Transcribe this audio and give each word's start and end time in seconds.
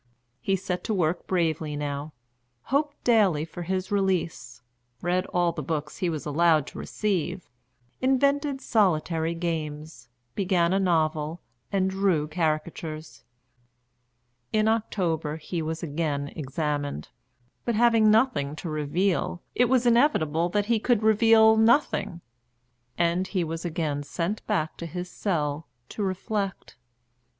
He 0.39 0.55
set 0.55 0.83
to 0.85 0.95
work 0.95 1.27
bravely 1.27 1.75
now; 1.75 2.13
hoped 2.73 3.03
daily 3.03 3.45
for 3.45 3.61
his 3.61 3.91
release; 3.91 4.63
read 4.99 5.27
all 5.27 5.51
the 5.51 5.61
books 5.61 5.97
he 5.97 6.09
was 6.09 6.25
allowed 6.25 6.65
to 6.65 6.79
receive, 6.79 7.47
invented 8.01 8.61
solitary 8.61 9.35
games, 9.35 10.09
began 10.33 10.73
a 10.73 10.79
novel, 10.79 11.39
and 11.71 11.87
drew 11.87 12.27
caricatures. 12.27 13.25
In 14.51 14.67
October 14.67 15.35
he 15.37 15.61
was 15.61 15.83
again 15.83 16.29
examined; 16.29 17.09
but, 17.63 17.75
having 17.75 18.09
nothing 18.09 18.55
to 18.55 18.71
reveal, 18.71 19.43
it 19.53 19.65
was 19.65 19.85
inevitable 19.85 20.49
that 20.49 20.65
he 20.65 20.79
could 20.79 21.03
reveal 21.03 21.57
nothing; 21.57 22.21
and 22.97 23.27
he 23.27 23.43
was 23.43 23.63
again 23.65 24.01
sent 24.01 24.43
back 24.47 24.77
to 24.77 24.87
his 24.87 25.11
cell 25.11 25.67
"to 25.89 26.01
reflect." 26.01 26.75